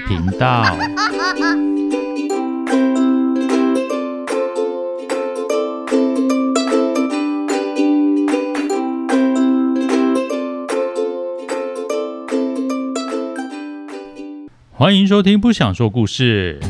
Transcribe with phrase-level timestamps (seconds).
[0.00, 0.64] 频道。
[14.72, 16.60] 欢迎收听《不想说故事：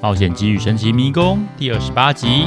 [0.00, 2.46] 冒险鸡与神奇迷宫》第二十八集。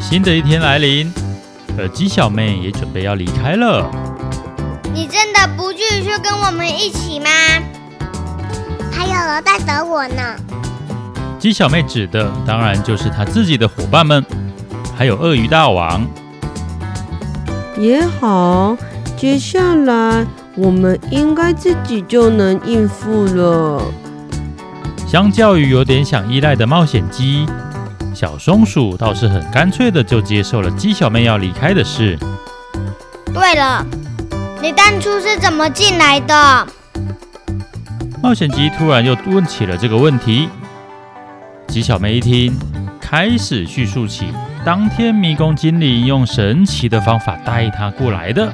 [0.00, 1.12] 新的一天来临，
[1.76, 4.07] 耳机小妹也准备要离开了。
[4.98, 7.30] 你真的不继续跟我们一起吗？
[8.90, 10.34] 还有人在等我呢。
[11.38, 14.26] 鸡小妹指的当然就是她自己的伙伴们，
[14.96, 16.04] 还有鳄鱼大王。
[17.78, 18.76] 也好。
[19.16, 23.80] 接下来我们应该自己就能应付了。
[25.06, 27.46] 相较于有点想依赖的冒险鸡，
[28.12, 32.18] 小松鼠倒是很干脆的就接受了鸡小妹要离开的事。
[33.32, 33.86] 对了，
[34.60, 36.66] 你当初是怎么进来的？
[38.20, 40.48] 冒险鸡突然又问起了这个问题。
[41.68, 42.58] 鸡小妹一听，
[43.00, 44.32] 开始叙述起
[44.64, 48.52] 当天迷宫精灵用神奇的方法带她过来的。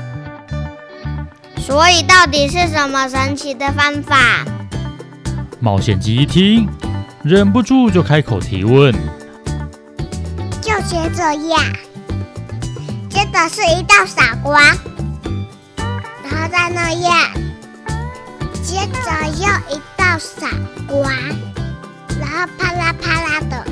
[1.56, 4.44] 所以到底是什么神奇的方法？
[5.60, 6.68] 冒险鸡一听，
[7.22, 8.92] 忍不住就开口提问。
[10.60, 11.62] 就学这样，
[13.08, 14.60] 真的是一道闪光，
[16.54, 17.12] 然后再那样，
[18.62, 19.00] 接着
[19.38, 20.48] 又一道闪
[20.86, 21.02] 光，
[22.20, 23.64] 然后啪啦啪啦的，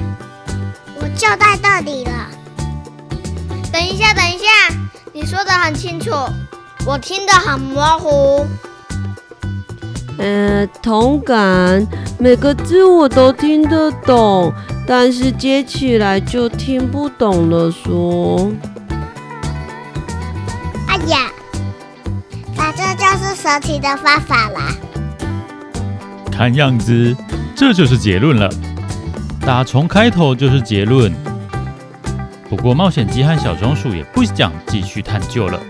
[0.96, 2.28] 我就在这里了。
[3.72, 4.44] 等一下，等一下，
[5.12, 6.10] 你说的很清楚。
[6.84, 8.44] 我听得很模糊。
[10.18, 11.86] 呃，同感，
[12.18, 14.52] 每个字我都听得懂，
[14.88, 17.70] 但是接起来就听不懂了。
[17.70, 18.50] 说，
[23.52, 24.74] 神奇的方法啦。
[26.30, 27.14] 看样子，
[27.54, 28.48] 这就是结论了。
[29.42, 31.12] 打从开头就是结论。
[32.48, 35.60] 不过，冒险鸡和小松鼠也不想继续探究了。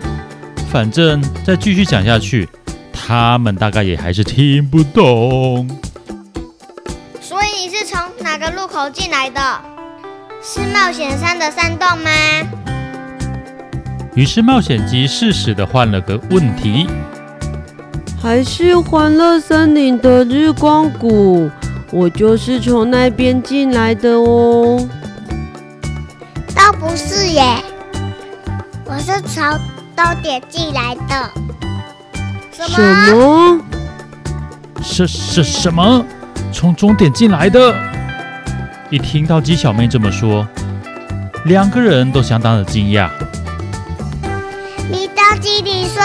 [0.70, 2.48] 反正再继续讲下去，
[2.92, 5.68] 他们大概也还是听不懂。
[7.20, 9.40] 所以你是从哪个路口进来的？
[10.40, 12.10] 是冒险山的山洞吗？
[14.14, 16.86] 于是冒险鸡适时的换了个问题：
[18.22, 21.50] 还是欢乐森林的日光谷？
[21.90, 24.88] 我就是从那边进来的哦。
[26.54, 27.56] 倒不是耶，
[28.84, 29.42] 我是从。
[29.94, 31.30] 终点进来的
[32.52, 33.04] 什么？
[33.06, 33.60] 什么？
[34.82, 36.04] 是是什么？
[36.52, 37.74] 从终点进来的？
[38.90, 40.46] 一听到鸡小妹这么说，
[41.44, 43.08] 两个人都相当的惊讶。
[44.90, 46.02] 迷宫精灵说：“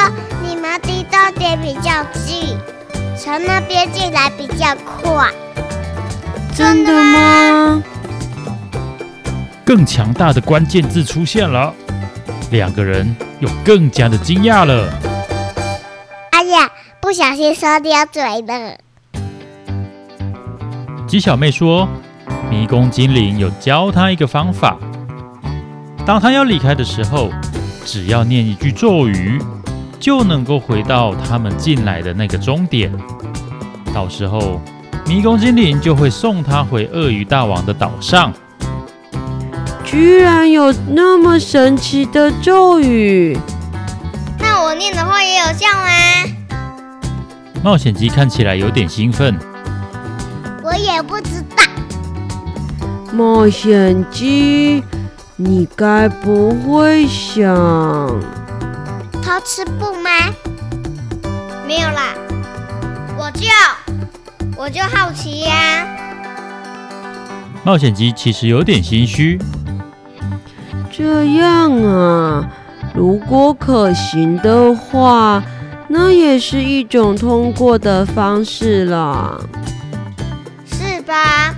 [0.48, 2.58] 你们离终点比较近，
[3.18, 5.30] 从那边进来比较快。”
[6.56, 7.84] 真的吗？
[9.66, 11.74] 更强大的关键字出现了。
[12.50, 14.90] 两个人又更加的惊讶了。
[16.32, 16.72] 哎呀，
[17.02, 18.78] 不小心说掉嘴了。
[21.06, 21.90] 鸡小妹说
[22.50, 24.78] ：“迷宫精灵有教她一个方法，
[26.06, 27.30] 当她要离开的时候，
[27.86, 29.42] 只要念一句咒语，
[30.00, 32.92] 就能够回到他们进来的那个终点。
[33.94, 34.62] 到时候，
[35.08, 38.34] 迷宫精灵就会送他回鳄鱼大王的岛上。”
[39.84, 43.38] 居然有那么神奇的咒语！
[44.38, 45.88] 那我念的话也有效吗？
[47.64, 49.40] 冒险鸡看起来有点兴奋。
[50.62, 51.64] 我也不知道。
[53.14, 54.84] 冒险鸡，
[55.38, 57.48] 你该不会想
[59.28, 60.10] 偷吃布吗？
[61.68, 62.14] 没有啦，
[63.18, 63.46] 我就
[64.56, 65.86] 我就好奇呀、啊。
[67.66, 69.38] 冒险鸡其实有点心虚。
[70.90, 72.50] 这样啊，
[72.96, 75.44] 如果可行的话，
[75.90, 79.46] 那也是一种通过的方式了，
[80.66, 81.54] 是吧？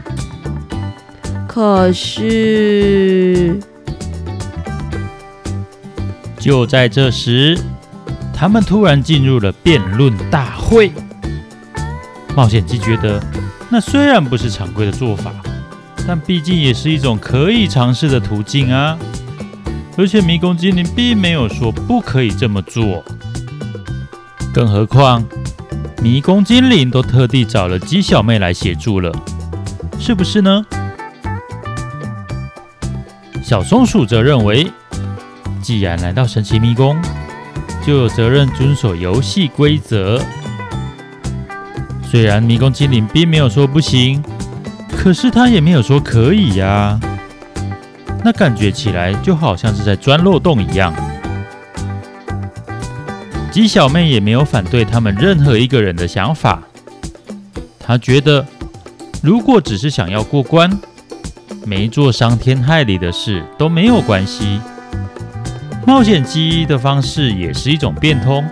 [1.48, 3.60] 可是，
[6.40, 7.60] 就在这时，
[8.34, 10.92] 他们突然进入了辩论大会。
[12.36, 13.22] 冒险鸡觉得，
[13.70, 15.32] 那虽然不是常规的做法，
[16.08, 18.98] 但毕竟也是一种可以尝试的途径啊。
[19.98, 23.04] 而且迷宫精灵并没有说不可以这么做，
[24.54, 25.22] 更何况
[26.02, 29.12] 迷宫精灵都特地找了鸡小妹来协助了，
[30.00, 30.66] 是不是呢？
[33.44, 34.72] 小松鼠则认为，
[35.70, 37.00] 既然来到神奇迷宫，
[37.86, 40.20] 就有责任遵守游戏规则。
[42.02, 44.20] 虽然迷宫精灵并没有说不行，
[44.98, 47.00] 可是他也没有说可以呀。
[48.24, 50.92] 那感觉起来就好像是在钻漏洞一样。
[53.52, 56.64] 鸡小妹也没有反对他们任何一个人的想法。
[57.80, 58.44] 她觉得，
[59.22, 60.80] 如果只是想要过关，
[61.64, 64.60] 没做伤天害理的事都没有关系。
[65.86, 68.44] 冒险鸡的方式也是一种变通。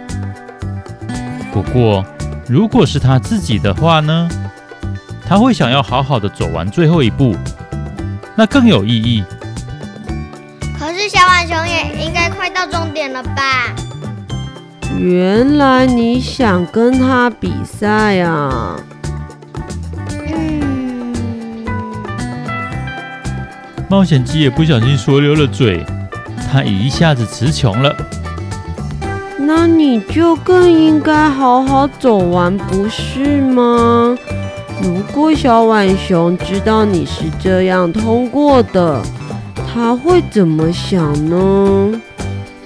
[1.52, 2.04] 不过，
[2.48, 4.30] 如果是他自己的话呢？
[5.30, 7.36] 他会想要好好的走完最后一步，
[8.36, 9.24] 那更有意义。
[10.80, 13.76] 可是小浣熊也应该快到终点了吧？
[14.98, 18.80] 原来你想跟他比赛啊？
[20.10, 21.66] 嗯。
[23.90, 25.86] 冒险鸡也不小心说溜了嘴。
[26.50, 27.96] 他一下子词穷了，
[29.38, 34.18] 那你就更应该好好走完，不是吗？
[34.82, 39.02] 如果小浣熊知道你是这样通过的，
[39.74, 42.00] 他会怎么想呢？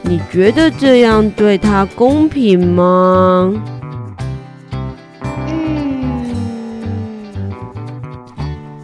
[0.03, 3.53] 你觉得这样对他公平吗？
[5.47, 6.13] 嗯。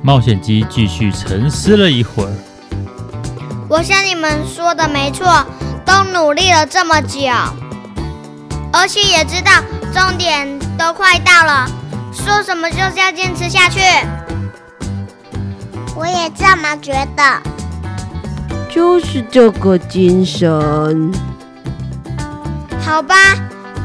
[0.01, 2.31] 冒险鸡继续沉思了一会儿。
[3.77, 5.45] 我想你们说的没错，
[5.85, 7.19] 都努力了这么久，
[8.73, 9.51] 而且也知道
[9.93, 11.69] 终点都快到了，
[12.11, 13.79] 说什么就是要坚持下去。
[15.95, 17.39] 我也这么觉得，
[18.67, 21.13] 就是这个精神。
[22.83, 23.15] 好吧，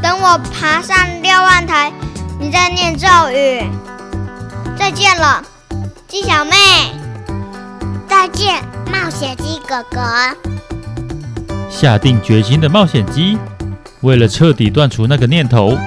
[0.02, 1.92] 等我爬上瞭望台，
[2.40, 3.70] 你再念咒语。
[4.78, 5.44] 再见了，
[6.08, 6.54] 鸡小妹。
[8.08, 8.71] 再见。
[8.92, 10.00] 冒险鸡哥哥
[11.70, 13.38] 下定决心的冒险鸡，
[14.02, 15.78] 为了彻底断除那个念头，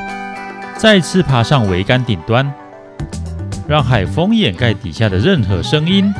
[0.75, 2.51] 再次爬上桅杆顶端，
[3.67, 6.11] 让海风掩盖底下的任何声音。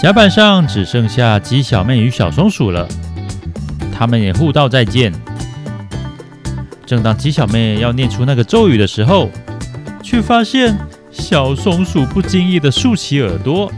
[0.00, 2.88] 甲板上只剩下鸡小妹与小松鼠了，
[3.92, 5.12] 他们也互道再见。
[6.86, 9.28] 正当鸡小妹要念出那个咒语的时候，
[10.02, 10.74] 却发现
[11.12, 13.70] 小松鼠不经意地竖起耳朵。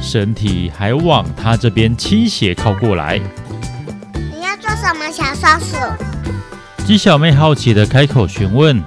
[0.00, 3.20] 身体还往他这边倾斜靠过来。
[4.14, 5.76] 你要做什么，小松鼠？
[6.84, 8.82] 鸡小妹好奇的开口询问。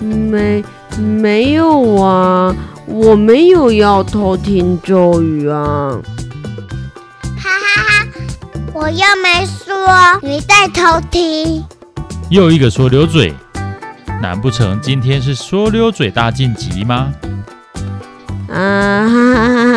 [0.00, 0.64] 没，
[0.98, 2.54] 没有啊，
[2.86, 5.96] 我没有要偷听咒语啊。
[7.36, 8.06] 哈哈哈，
[8.72, 9.74] 我又没说
[10.22, 11.64] 你在偷听。
[12.30, 13.32] 又一个说溜嘴，
[14.20, 17.12] 难不成今天是说溜嘴大晋级吗？
[18.48, 19.71] 啊哈哈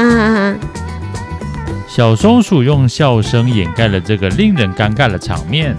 [1.87, 5.75] 小松鼠用笑声掩盖了这个令人尴尬的场面。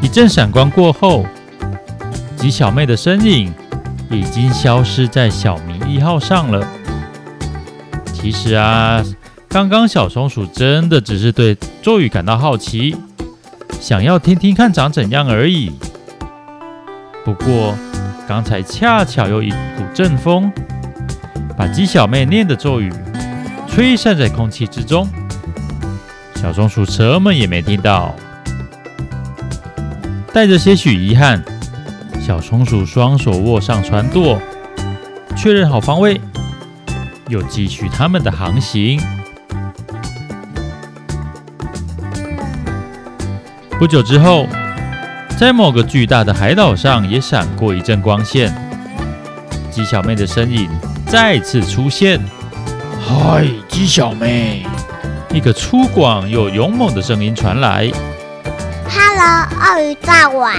[0.00, 1.24] 一阵闪光过后，
[2.36, 3.54] 吉小妹的身影
[4.10, 6.66] 已经消失在小明一号上了。
[8.12, 9.04] 其实啊，
[9.48, 12.96] 刚刚小松鼠真的只是对咒语感到好奇，
[13.80, 15.70] 想要听听看长怎样而已。
[17.24, 17.74] 不过。
[18.32, 20.50] 刚才恰巧有一股阵风，
[21.54, 22.90] 把鸡小妹念的咒语
[23.68, 25.06] 吹散在空气之中，
[26.36, 28.14] 小松鼠什么也没听到。
[30.32, 31.44] 带着些许遗憾，
[32.22, 34.40] 小松鼠双手握上船舵，
[35.36, 36.18] 确认好方位，
[37.28, 38.98] 又继续他们的航行。
[43.78, 44.46] 不久之后。
[45.42, 48.54] 在某个巨大的海岛上，也闪过一阵光线。
[49.72, 50.70] 鸡小妹的身影
[51.08, 52.20] 再次出现。
[53.04, 54.64] 嗨，鸡小妹！
[55.34, 57.90] 一个粗犷又勇猛的声音传来。
[58.88, 60.54] Hello，鳄鱼大王。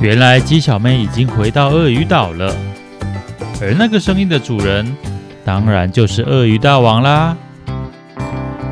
[0.00, 2.54] 原来鸡小妹已经回到鳄鱼岛了，
[3.60, 4.96] 而那个声音的主人，
[5.44, 7.36] 当然就是鳄鱼大王啦。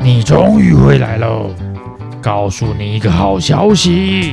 [0.01, 1.53] 你终于回来了，
[2.21, 4.31] 告诉你一个好消息。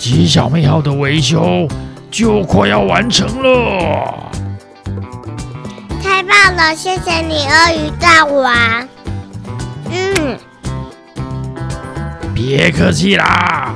[0.00, 1.68] 鸡小妹号的维修
[2.10, 4.30] 就快要完成了，
[6.02, 6.74] 太棒了！
[6.74, 8.88] 谢谢你，鳄鱼大王。
[9.90, 10.38] 嗯，
[12.34, 13.74] 别客气啦，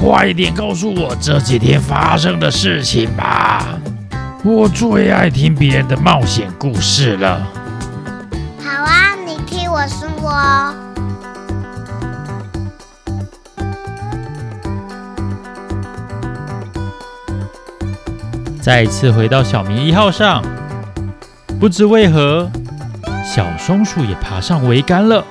[0.00, 3.66] 快点告诉我这几天发生的事情吧，
[4.44, 7.44] 我最爱听别人的冒险故事了。
[8.64, 10.77] 好啊，你听我说。
[18.68, 20.44] 再次回到小明一号上，
[21.58, 22.50] 不知为何，
[23.24, 25.24] 小松鼠也爬上桅杆了。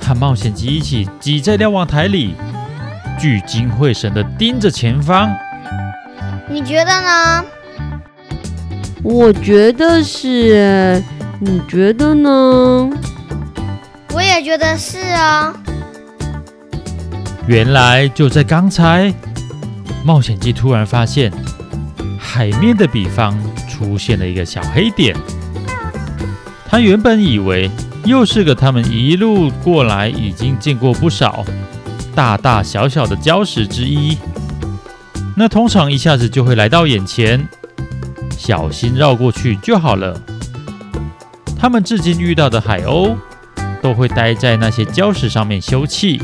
[0.00, 2.34] 和冒险鸡一起挤在瞭望台里，
[3.20, 5.32] 聚精会神地盯着前方。
[6.48, 7.44] 你觉得呢？
[9.04, 11.00] 我觉得是，
[11.38, 12.90] 你觉得呢？
[14.12, 15.54] 我也觉得是啊。
[17.46, 19.14] 原来就在刚才，
[20.04, 21.32] 冒险鸡突然发现
[22.34, 23.38] 海面的彼方
[23.68, 25.14] 出现了一个小黑点。
[26.68, 27.70] 他原本以为
[28.04, 31.44] 又是个他们一路过来已经见过不少
[32.12, 34.18] 大大小小的礁石之一，
[35.36, 37.46] 那通常一下子就会来到眼前，
[38.36, 40.20] 小心绕过去就好了。
[41.56, 43.14] 他们至今遇到的海鸥
[43.80, 46.20] 都会待在那些礁石上面休憩。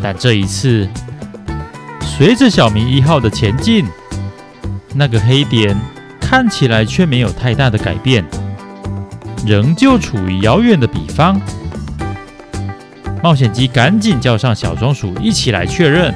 [0.00, 0.88] 但这一次，
[2.00, 3.84] 随着小明一号的前进，
[4.96, 5.76] 那个黑点
[6.18, 8.24] 看起来却没有太大的改变，
[9.46, 11.40] 仍旧处于遥远的彼方。
[13.22, 16.14] 冒险鸡赶紧叫上小松鼠一起来确认。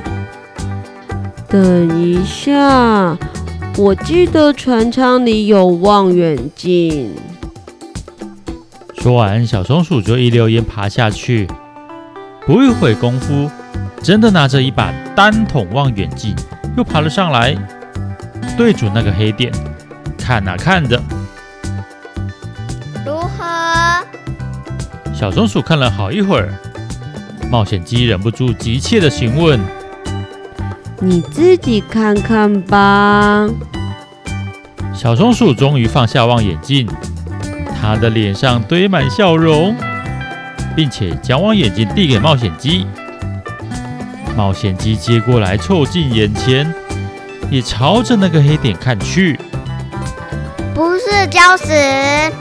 [1.49, 3.17] 等一下，
[3.77, 7.11] 我记得船舱里有望远镜。
[8.97, 11.47] 说完，小松鼠就一溜烟爬下去，
[12.47, 13.51] 不一会功夫。
[14.03, 16.35] 真的拿着一把单筒望远镜，
[16.77, 17.55] 又爬了上来，
[18.61, 19.51] 对准那个黑点，
[20.19, 21.03] 看啊看着。
[23.07, 24.05] 如何？
[25.15, 26.53] 小松鼠看了好一会儿，
[27.51, 29.59] 冒险鸡忍不住急切地询问
[31.01, 33.49] ：“你自己看看吧。”
[34.93, 36.87] 小松鼠终于放下望远镜，
[37.81, 39.75] 它的脸上堆满笑容，
[40.77, 42.87] 并且将望远镜递给冒险鸡。
[44.37, 46.71] 冒险鸡接过来，凑近眼前，
[47.51, 49.39] 也朝着那个黑点看去。
[50.73, 52.33] 不是礁石，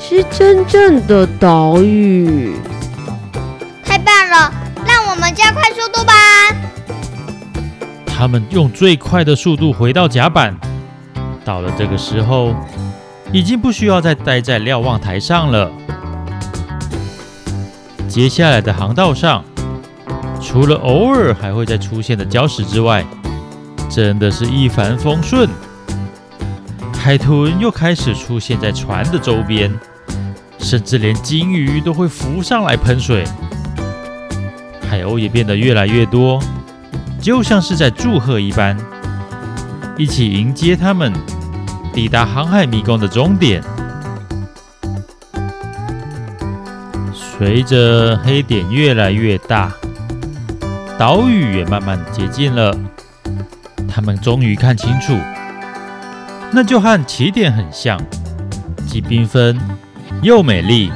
[0.00, 2.56] 是真正的岛屿。
[3.84, 4.52] 太棒了，
[4.86, 6.12] 让我们加快速度吧！
[8.06, 10.54] 他们用最快的速度回到甲板。
[11.44, 12.54] 到了这个时候，
[13.32, 15.70] 已经不需要再待在瞭望台上了。
[18.08, 19.44] 接下来的航道上。
[20.40, 23.02] 除了偶尔还会再出现的礁石之外，
[23.88, 25.48] 真的是一帆风顺。
[26.92, 29.72] 海豚又开始出现在船的周边，
[30.58, 33.24] 甚至连鲸鱼都会浮上来喷水。
[34.88, 36.40] 海鸥也变得越来越多，
[37.20, 38.76] 就像是在祝贺一般，
[39.96, 41.12] 一起迎接他们
[41.92, 43.62] 抵达航海迷宫的终点。
[47.12, 49.72] 随着黑点越来越大。
[50.96, 52.72] 岛屿也慢慢接近了，
[53.94, 55.16] 他们终于看清楚，
[56.50, 57.96] 那就和起点很像，
[58.88, 59.56] 既缤纷
[60.20, 60.90] 又美丽。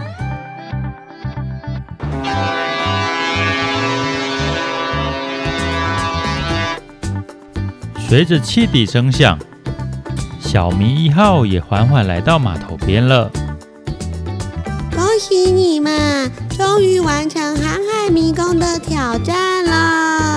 [8.08, 9.38] 随着汽笛声响，
[10.40, 13.30] 小明一号也缓缓来到码头边了。
[14.90, 20.27] 恭喜你们，终于完成航海迷宫的挑战了！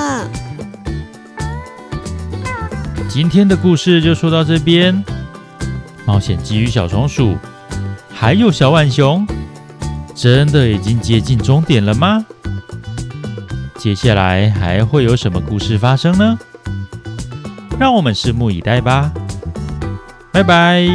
[3.13, 5.03] 今天的故事就说到这边。
[6.05, 7.37] 冒险鸡与小松鼠，
[8.09, 9.27] 还有小浣熊，
[10.15, 12.25] 真的已经接近终点了吗？
[13.77, 16.39] 接下来还会有什么故事发生呢？
[17.77, 19.11] 让我们拭目以待吧。
[20.31, 20.87] 拜拜。